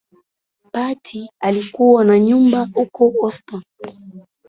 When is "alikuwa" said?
1.39-2.03